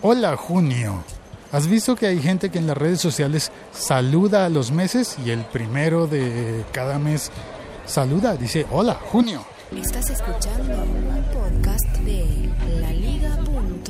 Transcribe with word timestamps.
Hola 0.00 0.36
junio. 0.36 1.02
¿Has 1.50 1.66
visto 1.66 1.96
que 1.96 2.06
hay 2.06 2.20
gente 2.20 2.50
que 2.50 2.58
en 2.58 2.68
las 2.68 2.76
redes 2.76 3.00
sociales 3.00 3.50
saluda 3.72 4.46
a 4.46 4.48
los 4.48 4.70
meses 4.70 5.16
y 5.26 5.30
el 5.30 5.40
primero 5.40 6.06
de 6.06 6.64
cada 6.70 7.00
mes 7.00 7.32
saluda? 7.84 8.36
Dice, 8.36 8.64
hola 8.70 8.94
junio. 8.94 9.44
Estás 9.76 10.08
escuchando 10.10 10.84
un 10.84 11.24
podcast 11.32 11.96
de 12.04 12.24
laliga.fm. 12.80 13.88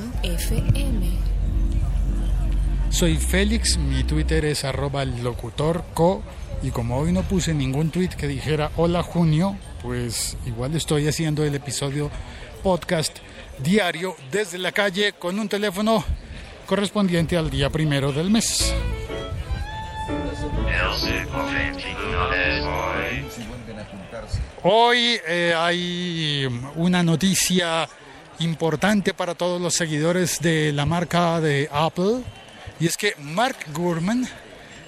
Soy 2.88 3.18
Félix, 3.18 3.76
mi 3.76 4.02
Twitter 4.02 4.46
es 4.46 4.64
arroba 4.64 5.04
locutorco 5.04 6.22
y 6.62 6.70
como 6.70 6.96
hoy 6.96 7.12
no 7.12 7.22
puse 7.22 7.52
ningún 7.52 7.90
tweet 7.90 8.08
que 8.16 8.28
dijera 8.28 8.70
hola 8.78 9.02
junio, 9.02 9.58
pues 9.82 10.38
igual 10.46 10.74
estoy 10.74 11.06
haciendo 11.06 11.44
el 11.44 11.54
episodio 11.54 12.10
podcast 12.58 13.18
diario 13.58 14.16
desde 14.30 14.58
la 14.58 14.72
calle 14.72 15.12
con 15.12 15.38
un 15.38 15.48
teléfono 15.48 16.04
correspondiente 16.66 17.36
al 17.36 17.50
día 17.50 17.70
primero 17.70 18.12
del 18.12 18.30
mes. 18.30 18.74
Hoy 24.62 25.20
eh, 25.26 25.54
hay 25.56 26.46
una 26.76 27.02
noticia 27.02 27.88
importante 28.40 29.14
para 29.14 29.34
todos 29.34 29.60
los 29.60 29.74
seguidores 29.74 30.40
de 30.40 30.72
la 30.72 30.86
marca 30.86 31.40
de 31.40 31.68
Apple 31.72 32.22
y 32.80 32.86
es 32.86 32.96
que 32.96 33.14
Mark 33.18 33.56
Gurman, 33.72 34.28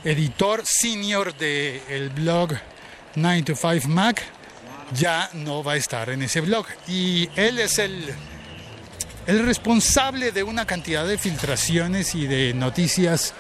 editor 0.05 0.63
senior 0.65 1.35
del 1.35 2.11
blog 2.11 2.53
9 3.17 3.43
to 3.43 3.55
5 3.57 3.89
Mac, 3.89 4.23
ya 4.95 5.31
no 5.35 5.63
va 5.63 5.73
a 5.73 5.77
estar 5.77 6.11
en 6.11 6.23
ese 6.23 6.41
blog 6.41 6.67
y 6.89 7.29
él 7.37 7.59
es 7.59 7.79
el 7.79 8.15
el 9.27 9.47
responsable 9.47 10.33
de 10.33 10.43
una 10.43 10.67
cantidad 10.67 11.07
de 11.07 11.19
filtraciones 11.19 12.15
y 12.15 12.27
de 12.27 12.53
noticias 12.55 13.33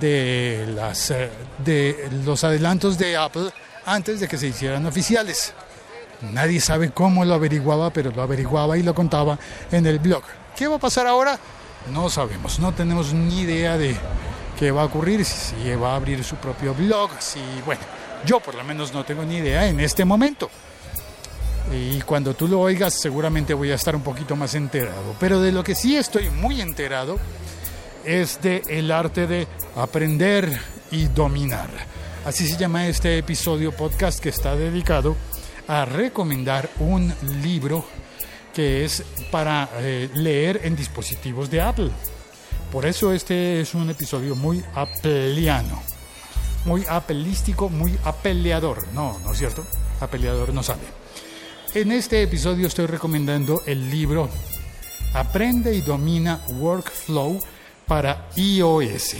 de, 0.00 0.66
las, 0.74 1.10
eh, 1.10 1.30
de 1.64 2.08
los 2.24 2.44
adelantos 2.44 2.96
de 2.96 3.16
Apple 3.16 3.50
antes 3.84 4.20
de 4.20 4.28
que 4.28 4.38
se 4.38 4.48
hicieran 4.48 4.86
oficiales. 4.86 5.52
Nadie 6.22 6.60
sabe 6.60 6.90
cómo 6.90 7.24
lo 7.24 7.34
averiguaba, 7.34 7.90
pero 7.90 8.10
lo 8.10 8.22
averiguaba 8.22 8.78
y 8.78 8.82
lo 8.82 8.94
contaba 8.94 9.38
en 9.70 9.86
el 9.86 9.98
blog. 9.98 10.22
¿Qué 10.56 10.66
va 10.66 10.76
a 10.76 10.80
pasar 10.80 11.06
ahora? 11.06 11.38
No 11.92 12.08
sabemos, 12.10 12.58
no 12.58 12.72
tenemos 12.72 13.12
ni 13.12 13.40
idea 13.40 13.76
de 13.76 13.96
qué 14.58 14.70
va 14.70 14.82
a 14.82 14.86
ocurrir, 14.86 15.24
si 15.24 15.74
va 15.74 15.92
a 15.92 15.96
abrir 15.96 16.24
su 16.24 16.36
propio 16.36 16.74
blog, 16.74 17.10
si, 17.18 17.40
bueno, 17.64 17.82
yo 18.24 18.40
por 18.40 18.54
lo 18.54 18.64
menos 18.64 18.92
no 18.92 19.04
tengo 19.04 19.24
ni 19.24 19.36
idea 19.36 19.66
en 19.66 19.80
este 19.80 20.04
momento 20.04 20.50
y 21.72 22.00
cuando 22.02 22.34
tú 22.34 22.48
lo 22.48 22.60
oigas 22.60 22.94
seguramente 22.94 23.54
voy 23.54 23.70
a 23.70 23.74
estar 23.74 23.94
un 23.94 24.02
poquito 24.02 24.36
más 24.36 24.54
enterado. 24.54 25.14
Pero 25.20 25.40
de 25.40 25.52
lo 25.52 25.62
que 25.62 25.74
sí 25.74 25.96
estoy 25.96 26.30
muy 26.30 26.60
enterado 26.60 27.18
es 28.04 28.40
de 28.40 28.62
el 28.68 28.90
arte 28.90 29.26
de 29.26 29.46
aprender 29.76 30.58
y 30.90 31.06
dominar. 31.06 31.68
Así 32.24 32.46
se 32.46 32.56
llama 32.56 32.86
este 32.86 33.18
episodio 33.18 33.72
podcast 33.72 34.20
que 34.20 34.30
está 34.30 34.56
dedicado 34.56 35.16
a 35.66 35.84
recomendar 35.84 36.68
un 36.78 37.12
libro 37.42 37.84
que 38.54 38.84
es 38.84 39.02
para 39.30 39.68
eh, 39.78 40.08
leer 40.14 40.60
en 40.64 40.74
dispositivos 40.74 41.50
de 41.50 41.60
Apple. 41.60 41.90
Por 42.72 42.86
eso 42.86 43.12
este 43.12 43.60
es 43.60 43.74
un 43.74 43.88
episodio 43.88 44.34
muy 44.34 44.62
apeliano, 44.74 45.82
muy 46.68 46.84
apelístico, 46.86 47.70
muy 47.70 47.98
apeleador. 48.04 48.86
No, 48.92 49.18
¿no 49.24 49.32
es 49.32 49.38
cierto? 49.38 49.64
Apeleador 50.00 50.52
no 50.52 50.62
sale. 50.62 50.82
En 51.74 51.90
este 51.92 52.22
episodio 52.22 52.66
estoy 52.66 52.86
recomendando 52.86 53.62
el 53.66 53.90
libro 53.90 54.28
Aprende 55.14 55.74
y 55.74 55.80
domina 55.80 56.40
Workflow 56.48 57.40
para 57.86 58.28
iOS. 58.36 59.16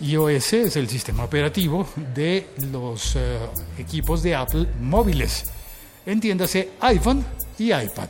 iOS 0.00 0.52
es 0.54 0.76
el 0.76 0.88
sistema 0.88 1.24
operativo 1.24 1.86
de 2.14 2.48
los 2.72 3.14
eh, 3.16 3.38
equipos 3.76 4.22
de 4.22 4.34
Apple 4.34 4.66
móviles. 4.80 5.44
Entiéndase 6.06 6.70
iPhone 6.80 7.22
y 7.58 7.66
iPad. 7.66 8.08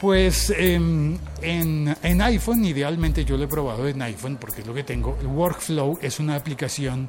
Pues 0.00 0.50
em, 0.50 1.18
en, 1.40 1.96
en, 2.02 2.20
iPhone, 2.20 2.64
idealmente 2.64 3.24
yo 3.24 3.38
lo 3.38 3.44
he 3.44 3.48
probado 3.48 3.88
en 3.88 4.02
iPhone 4.02 4.36
porque 4.36 4.60
es 4.60 4.66
lo 4.66 4.74
que 4.74 4.84
tengo. 4.84 5.16
Workflow 5.22 5.98
es 6.02 6.20
una 6.20 6.36
aplicación 6.36 7.08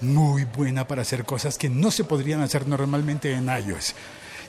muy 0.00 0.44
buena 0.44 0.86
para 0.86 1.02
hacer 1.02 1.24
cosas 1.24 1.58
que 1.58 1.68
no 1.68 1.90
se 1.90 2.04
podrían 2.04 2.40
hacer 2.40 2.68
normalmente 2.68 3.32
en 3.32 3.48
iOS. 3.48 3.94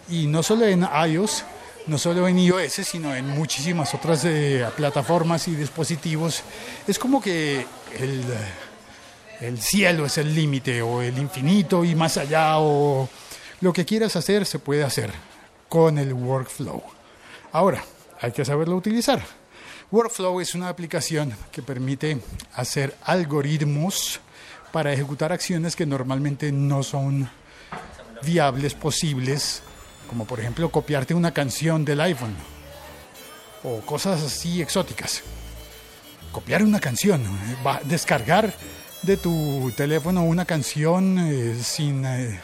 Y 0.09 0.28
no 0.28 0.44
solo 0.44 0.66
en 0.66 0.88
iOS, 1.07 1.44
no 1.88 1.97
solo 1.97 2.28
en 2.28 2.38
iOS, 2.38 2.73
sino 2.73 3.16
en 3.16 3.28
muchísimas 3.28 3.94
otras 3.95 4.23
eh, 4.25 4.66
plataformas 4.75 5.47
y 5.47 5.55
dispositivos. 5.55 6.44
Es 6.88 6.99
como 6.99 7.19
que 7.19 7.66
el, 7.97 8.23
el 9.41 9.59
cielo 9.59 10.05
es 10.05 10.17
el 10.17 10.35
límite, 10.35 10.81
o 10.81 11.01
el 11.01 11.17
infinito 11.17 11.84
y 11.84 11.95
más 11.95 12.17
allá, 12.17 12.59
o 12.59 13.09
lo 13.61 13.73
que 13.73 13.85
quieras 13.85 14.16
hacer 14.16 14.45
se 14.45 14.59
puede 14.59 14.84
hacer 14.84 15.11
con 15.67 15.97
el 15.97 16.13
workflow. 16.13 16.97
Ahora, 17.52 17.84
hay 18.19 18.31
que 18.31 18.46
saberlo 18.46 18.75
utilizar. 18.75 19.22
Workflow 19.91 20.41
es 20.41 20.53
una 20.53 20.69
aplicación 20.69 21.34
que 21.52 21.62
permite 21.62 22.19
hacer 22.53 22.96
algoritmos 23.03 24.19
para 24.72 24.91
ejecutar 24.91 25.31
acciones 25.31 25.75
que 25.75 25.85
normalmente 25.85 26.52
no 26.52 26.84
son 26.84 27.30
viables, 28.24 28.74
posibles, 28.74 29.62
como 30.09 30.25
por 30.25 30.40
ejemplo 30.40 30.69
copiarte 30.69 31.13
una 31.13 31.34
canción 31.34 31.85
del 31.85 32.02
iPhone 32.02 32.35
o 33.64 33.79
cosas 33.81 34.22
así 34.24 34.62
exóticas. 34.62 35.24
Copiar 36.31 36.64
una 36.64 36.79
canción, 36.79 37.24
va, 37.66 37.79
descargar 37.84 38.53
de 39.03 39.18
tu 39.18 39.72
teléfono 39.75 40.24
una 40.24 40.46
canción 40.46 41.18
eh, 41.19 41.58
sin, 41.64 42.06
eh, 42.06 42.40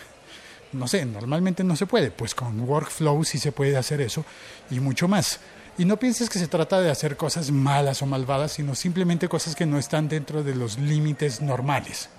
no 0.74 0.88
sé, 0.88 1.06
normalmente 1.06 1.64
no 1.64 1.76
se 1.76 1.86
puede, 1.86 2.12
pues 2.12 2.36
con 2.36 2.60
Workflow 2.62 3.24
sí 3.24 3.38
se 3.38 3.52
puede 3.52 3.78
hacer 3.78 4.02
eso 4.02 4.26
y 4.70 4.80
mucho 4.80 5.08
más. 5.08 5.40
Y 5.78 5.86
no 5.86 5.98
pienses 5.98 6.30
que 6.30 6.40
se 6.40 6.48
trata 6.48 6.82
de 6.82 6.92
hacer 6.92 7.18
cosas 7.18 7.52
malas 7.52 8.02
o 8.02 8.06
malvadas, 8.06 8.54
sino 8.54 8.76
simplemente 8.76 9.28
cosas 9.28 9.56
que 9.56 9.66
no 9.66 9.80
están 9.80 10.08
dentro 10.08 10.44
de 10.44 10.56
los 10.56 10.78
límites 10.78 11.42
normales 11.42 12.10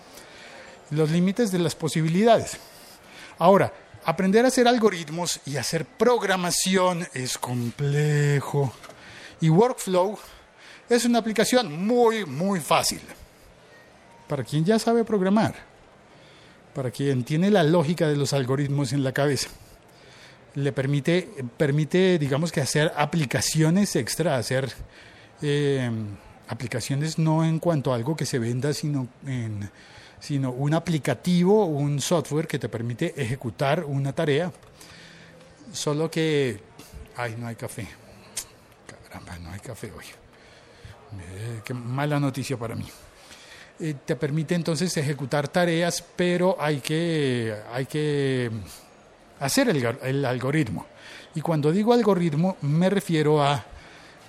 los 0.90 1.10
límites 1.10 1.50
de 1.50 1.58
las 1.58 1.74
posibilidades. 1.74 2.58
Ahora, 3.38 3.72
aprender 4.04 4.44
a 4.44 4.48
hacer 4.48 4.68
algoritmos 4.68 5.40
y 5.46 5.56
hacer 5.56 5.84
programación 5.84 7.06
es 7.12 7.38
complejo. 7.38 8.72
Y 9.40 9.48
Workflow 9.48 10.18
es 10.88 11.04
una 11.04 11.18
aplicación 11.18 11.86
muy, 11.86 12.24
muy 12.24 12.60
fácil. 12.60 13.00
Para 14.28 14.44
quien 14.44 14.64
ya 14.64 14.78
sabe 14.78 15.04
programar, 15.04 15.54
para 16.74 16.90
quien 16.90 17.24
tiene 17.24 17.50
la 17.50 17.62
lógica 17.62 18.08
de 18.08 18.16
los 18.16 18.32
algoritmos 18.32 18.92
en 18.92 19.04
la 19.04 19.12
cabeza, 19.12 19.48
le 20.54 20.72
permite, 20.72 21.28
permite 21.56 22.18
digamos 22.18 22.52
que 22.52 22.60
hacer 22.60 22.92
aplicaciones 22.96 23.96
extra, 23.96 24.36
hacer 24.36 24.72
eh, 25.42 25.90
aplicaciones 26.48 27.18
no 27.18 27.44
en 27.44 27.58
cuanto 27.58 27.92
a 27.92 27.96
algo 27.96 28.16
que 28.16 28.26
se 28.26 28.38
venda, 28.38 28.72
sino 28.72 29.08
en 29.26 29.70
sino 30.24 30.52
un 30.52 30.72
aplicativo, 30.72 31.66
un 31.66 32.00
software 32.00 32.46
que 32.46 32.58
te 32.58 32.70
permite 32.70 33.12
ejecutar 33.20 33.84
una 33.84 34.14
tarea, 34.14 34.50
solo 35.70 36.10
que, 36.10 36.60
ay, 37.14 37.36
no 37.38 37.46
hay 37.46 37.56
café. 37.56 37.86
Caramba, 39.06 39.38
no 39.40 39.50
hay 39.50 39.60
café 39.60 39.92
hoy. 39.92 40.06
Eh, 41.20 41.60
qué 41.62 41.74
mala 41.74 42.18
noticia 42.18 42.56
para 42.56 42.74
mí. 42.74 42.86
Eh, 43.80 43.94
te 44.04 44.14
permite 44.14 44.54
entonces 44.54 44.96
ejecutar 44.96 45.48
tareas, 45.48 46.04
pero 46.14 46.56
hay 46.60 46.78
que, 46.78 47.54
hay 47.72 47.86
que 47.86 48.50
hacer 49.40 49.68
el, 49.68 49.84
el 50.02 50.24
algoritmo. 50.24 50.86
Y 51.34 51.40
cuando 51.40 51.72
digo 51.72 51.92
algoritmo, 51.92 52.56
me 52.62 52.88
refiero 52.88 53.42
a 53.42 53.64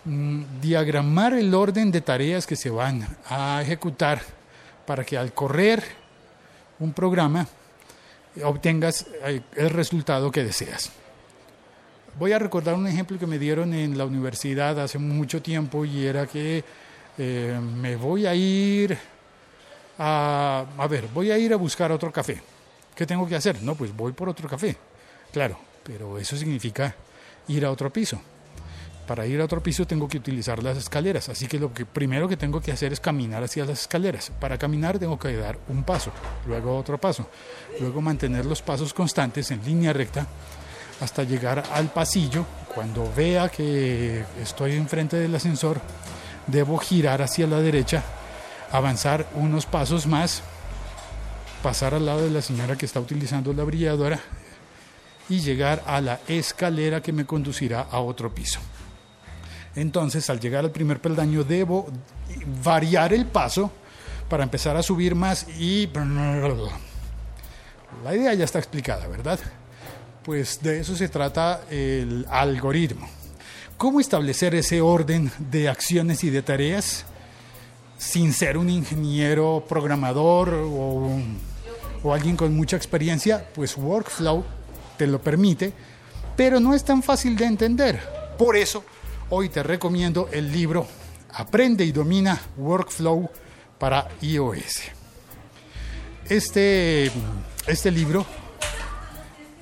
mm, 0.05 0.59
diagramar 0.61 1.33
el 1.33 1.53
orden 1.53 1.91
de 1.91 2.01
tareas 2.01 2.47
que 2.47 2.55
se 2.55 2.71
van 2.71 3.07
a 3.29 3.61
ejecutar 3.61 4.21
para 4.85 5.03
que 5.03 5.17
al 5.17 5.33
correr 5.33 5.83
un 6.79 6.93
programa 6.93 7.47
obtengas 8.43 9.05
eh, 9.23 9.41
el 9.55 9.69
resultado 9.69 10.31
que 10.31 10.43
deseas. 10.43 10.91
Voy 12.17 12.31
a 12.31 12.39
recordar 12.39 12.75
un 12.75 12.87
ejemplo 12.87 13.19
que 13.19 13.27
me 13.27 13.37
dieron 13.37 13.73
en 13.73 13.97
la 13.97 14.05
universidad 14.05 14.79
hace 14.79 14.97
mucho 14.97 15.41
tiempo 15.41 15.85
y 15.85 16.05
era 16.05 16.25
que 16.25 16.63
eh, 17.17 17.59
me 17.61 17.95
voy 17.95 18.25
a 18.25 18.33
ir 18.33 18.97
a, 19.97 20.65
a 20.77 20.87
ver, 20.87 21.07
voy 21.13 21.31
a 21.31 21.37
ir 21.37 21.53
a 21.53 21.57
buscar 21.57 21.91
otro 21.91 22.11
café. 22.11 22.41
¿Qué 22.95 23.05
tengo 23.05 23.27
que 23.27 23.35
hacer? 23.35 23.61
No, 23.61 23.75
pues 23.75 23.95
voy 23.95 24.13
por 24.13 24.29
otro 24.29 24.47
café. 24.47 24.77
Claro, 25.31 25.59
pero 25.83 26.17
eso 26.17 26.37
significa 26.37 26.95
ir 27.47 27.65
a 27.65 27.71
otro 27.71 27.91
piso 27.91 28.19
para 29.05 29.25
ir 29.25 29.39
a 29.39 29.45
otro 29.45 29.61
piso 29.61 29.85
tengo 29.85 30.07
que 30.07 30.17
utilizar 30.17 30.61
las 30.63 30.77
escaleras, 30.77 31.29
así 31.29 31.47
que 31.47 31.59
lo 31.59 31.73
que 31.73 31.85
primero 31.85 32.27
que 32.27 32.37
tengo 32.37 32.59
que 32.59 32.71
hacer 32.71 32.91
es 32.91 32.99
caminar 32.99 33.43
hacia 33.43 33.65
las 33.65 33.81
escaleras. 33.81 34.31
Para 34.39 34.57
caminar 34.57 34.99
tengo 34.99 35.17
que 35.19 35.35
dar 35.35 35.57
un 35.69 35.83
paso, 35.83 36.11
luego 36.47 36.77
otro 36.77 36.97
paso, 36.97 37.29
luego 37.79 38.01
mantener 38.01 38.45
los 38.45 38.61
pasos 38.61 38.93
constantes 38.93 39.51
en 39.51 39.63
línea 39.63 39.93
recta 39.93 40.25
hasta 41.01 41.23
llegar 41.23 41.63
al 41.71 41.91
pasillo. 41.91 42.45
Cuando 42.73 43.11
vea 43.15 43.49
que 43.49 44.25
estoy 44.41 44.73
enfrente 44.73 45.17
del 45.17 45.35
ascensor, 45.35 45.79
debo 46.47 46.77
girar 46.77 47.21
hacia 47.21 47.47
la 47.47 47.59
derecha, 47.59 48.03
avanzar 48.71 49.27
unos 49.35 49.65
pasos 49.65 50.07
más, 50.07 50.41
pasar 51.63 51.93
al 51.93 52.05
lado 52.05 52.23
de 52.23 52.31
la 52.31 52.41
señora 52.41 52.77
que 52.77 52.85
está 52.85 52.99
utilizando 52.99 53.53
la 53.53 53.63
brilladora 53.63 54.19
y 55.29 55.39
llegar 55.39 55.83
a 55.87 56.01
la 56.01 56.19
escalera 56.27 57.01
que 57.01 57.11
me 57.11 57.25
conducirá 57.25 57.81
a 57.81 57.99
otro 57.99 58.33
piso. 58.33 58.59
Entonces, 59.75 60.29
al 60.29 60.39
llegar 60.39 60.63
al 60.63 60.71
primer 60.71 61.01
peldaño, 61.01 61.43
debo 61.43 61.87
variar 62.63 63.13
el 63.13 63.25
paso 63.25 63.71
para 64.29 64.43
empezar 64.43 64.77
a 64.77 64.83
subir 64.83 65.15
más 65.15 65.47
y... 65.59 65.89
La 68.03 68.15
idea 68.15 68.33
ya 68.33 68.45
está 68.45 68.59
explicada, 68.59 69.07
¿verdad? 69.07 69.39
Pues 70.23 70.61
de 70.61 70.79
eso 70.79 70.95
se 70.95 71.09
trata 71.09 71.61
el 71.69 72.25
algoritmo. 72.29 73.07
¿Cómo 73.77 73.99
establecer 73.99 74.55
ese 74.55 74.81
orden 74.81 75.31
de 75.37 75.69
acciones 75.69 76.23
y 76.23 76.29
de 76.29 76.41
tareas 76.41 77.05
sin 78.05 78.33
ser 78.33 78.57
un 78.57 78.69
ingeniero 78.69 79.65
programador 79.67 80.53
o, 80.53 81.09
alguien 82.13 82.37
con 82.37 82.55
mucha 82.55 82.77
experiencia? 82.77 83.49
Pues 83.55 83.75
Workflow 83.75 84.45
te 84.95 85.07
lo 85.07 85.19
permite, 85.19 85.73
pero 86.37 86.59
no 86.59 86.75
es 86.75 86.83
tan 86.83 87.01
fácil 87.01 87.35
de 87.35 87.45
entender. 87.45 87.99
Por 88.37 88.55
eso, 88.55 88.85
hoy 89.31 89.49
te 89.49 89.63
recomiendo 89.63 90.29
el 90.31 90.51
libro 90.51 90.85
Aprende 91.31 91.83
y 91.83 91.91
domina 91.91 92.39
Workflow 92.57 93.27
para 93.79 94.07
iOS. 94.21 94.83
Este, 96.29 97.11
este 97.65 97.89
libro 97.89 98.25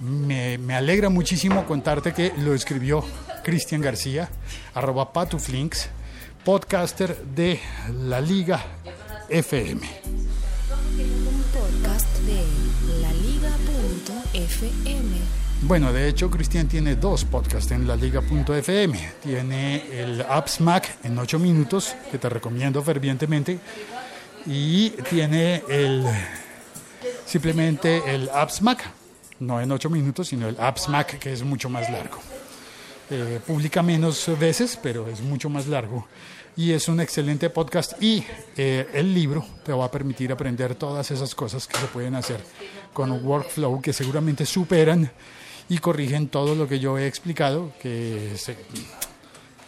me, 0.02 0.58
me, 0.58 0.76
alegra 0.76 1.08
muchísimo 1.08 1.66
contarte 1.66 2.14
que 2.14 2.34
lo 2.40 2.54
escribió 2.54 3.06
Cristian 3.44 3.82
García, 3.82 4.30
arroba 4.74 5.14
patuflinks, 5.14 5.90
podcaster 6.44 7.18
de 7.18 7.60
la 8.02 8.20
Liga 8.20 8.62
FM. 9.30 9.80
Podcast 11.54 12.18
de 12.20 12.44
laliga.fm. 13.02 13.84
Bueno, 15.62 15.94
de 15.94 16.10
hecho, 16.10 16.30
Cristian 16.30 16.68
tiene 16.68 16.98
dos 16.98 17.24
podcasts 17.24 17.72
en 17.72 17.88
la 17.88 17.96
liga.fm. 17.96 19.14
Tiene 19.24 20.02
el 20.02 20.22
Apps 20.22 20.60
Mac 20.60 20.98
en 21.04 21.18
8 21.18 21.40
minutos, 21.40 21.96
que 22.12 22.18
te 22.18 22.28
recomiendo 22.28 22.84
fervientemente, 22.84 23.60
y 24.46 24.90
tiene 25.10 25.64
el 25.70 26.06
simplemente 27.26 28.04
el 28.14 28.30
Apps 28.30 28.62
Mac, 28.62 28.84
no 29.40 29.62
en 29.62 29.72
8 29.72 29.90
minutos, 29.90 30.28
sino 30.28 30.50
el 30.50 30.60
Apps 30.60 30.90
Mac, 30.90 31.18
que 31.20 31.32
es 31.32 31.42
mucho 31.44 31.70
más 31.70 31.90
largo. 31.90 32.20
Eh, 33.10 33.40
publica 33.46 33.84
menos 33.84 34.30
veces, 34.40 34.80
pero 34.82 35.08
es 35.08 35.22
mucho 35.22 35.50
más 35.50 35.68
largo. 35.68 36.08
Y 36.56 36.72
es 36.72 36.88
un 36.88 37.00
excelente 37.00 37.50
podcast 37.50 38.02
y 38.02 38.24
eh, 38.56 38.88
el 38.94 39.14
libro 39.14 39.46
te 39.66 39.74
va 39.74 39.86
a 39.86 39.92
permitir 39.92 40.32
aprender 40.32 40.76
todas 40.76 41.10
esas 41.12 41.34
cosas 41.34 41.68
que 41.68 41.78
se 41.78 41.88
pueden 41.88 42.16
hacer 42.16 42.40
con 42.94 43.12
un 43.12 43.26
workflow 43.26 43.82
que 43.82 43.92
seguramente 43.92 44.46
superan 44.46 45.12
y 45.68 45.80
corrigen 45.80 46.28
todo 46.28 46.54
lo 46.54 46.68
que 46.68 46.80
yo 46.80 46.98
he 46.98 47.08
explicado, 47.08 47.72
que, 47.82 48.36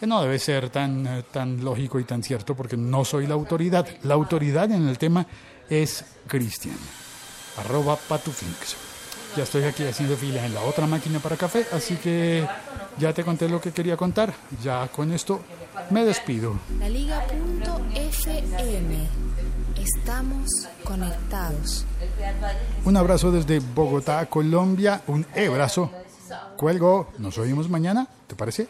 no 0.02 0.22
debe 0.22 0.38
ser 0.38 0.70
tan, 0.70 1.24
tan 1.32 1.64
lógico 1.64 1.98
y 1.98 2.04
tan 2.04 2.22
cierto 2.22 2.54
porque 2.54 2.76
no 2.76 3.04
soy 3.04 3.26
la 3.26 3.34
autoridad. 3.34 3.86
La 4.04 4.14
autoridad 4.14 4.70
en 4.70 4.86
el 4.86 4.98
tema 4.98 5.26
es 5.68 6.04
Cristian, 6.28 6.78
arroba 7.56 7.96
patufinks. 7.96 8.85
Ya 9.36 9.42
estoy 9.42 9.64
aquí 9.64 9.84
haciendo 9.84 10.16
fila 10.16 10.46
en 10.46 10.54
la 10.54 10.62
otra 10.62 10.86
máquina 10.86 11.18
para 11.18 11.36
café, 11.36 11.66
así 11.72 11.96
que 11.96 12.48
ya 12.98 13.12
te 13.12 13.22
conté 13.22 13.50
lo 13.50 13.60
que 13.60 13.70
quería 13.70 13.94
contar. 13.96 14.32
Ya 14.62 14.88
con 14.88 15.12
esto 15.12 15.42
me 15.90 16.06
despido. 16.06 16.58
La 16.78 16.88
Liga.fm. 16.88 17.26
Estamos 19.76 20.48
conectados. 20.82 21.84
Un 22.86 22.96
abrazo 22.96 23.30
desde 23.30 23.60
Bogotá, 23.60 24.24
Colombia. 24.26 25.02
Un 25.06 25.26
abrazo. 25.36 25.90
Cuelgo. 26.56 27.12
Nos 27.18 27.36
oímos 27.36 27.68
mañana. 27.68 28.08
¿Te 28.26 28.34
parece? 28.34 28.66